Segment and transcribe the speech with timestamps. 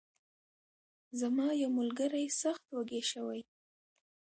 [1.19, 3.41] زما یو ملګری سخت وږی شوی.